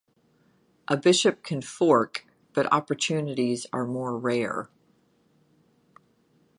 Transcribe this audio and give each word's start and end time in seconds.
A 0.87 0.97
bishop 0.97 1.43
can 1.43 1.61
fork, 1.61 2.25
but 2.53 2.65
opportunities 2.73 3.67
are 3.71 3.85
more 3.85 4.17
rare. 4.17 4.67